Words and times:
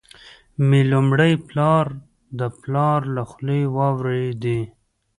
مي 0.67 0.79
لومړی 0.91 1.33
پلا 1.47 1.75
د 2.39 2.41
پلار 2.61 2.99
له 3.15 3.21
خولې 3.31 3.61
واروېدې، 3.75 4.59